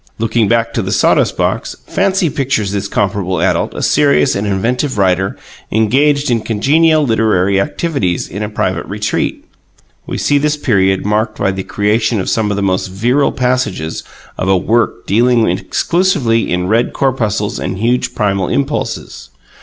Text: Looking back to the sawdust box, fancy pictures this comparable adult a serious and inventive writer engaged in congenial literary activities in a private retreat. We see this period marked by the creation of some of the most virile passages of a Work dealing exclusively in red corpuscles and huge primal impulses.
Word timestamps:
Looking 0.17 0.47
back 0.47 0.73
to 0.73 0.81
the 0.81 0.91
sawdust 0.91 1.37
box, 1.37 1.75
fancy 1.85 2.31
pictures 2.31 2.71
this 2.71 2.87
comparable 2.87 3.39
adult 3.39 3.75
a 3.75 3.83
serious 3.83 4.33
and 4.35 4.47
inventive 4.47 4.97
writer 4.97 5.37
engaged 5.71 6.31
in 6.31 6.41
congenial 6.41 7.05
literary 7.05 7.61
activities 7.61 8.27
in 8.27 8.41
a 8.41 8.49
private 8.49 8.87
retreat. 8.87 9.45
We 10.07 10.17
see 10.17 10.39
this 10.39 10.57
period 10.57 11.05
marked 11.05 11.37
by 11.37 11.51
the 11.51 11.61
creation 11.61 12.19
of 12.19 12.31
some 12.31 12.49
of 12.49 12.55
the 12.57 12.63
most 12.63 12.87
virile 12.87 13.31
passages 13.31 14.03
of 14.39 14.49
a 14.49 14.57
Work 14.57 15.05
dealing 15.05 15.47
exclusively 15.47 16.51
in 16.51 16.65
red 16.67 16.93
corpuscles 16.93 17.59
and 17.59 17.77
huge 17.77 18.15
primal 18.15 18.47
impulses. 18.47 19.29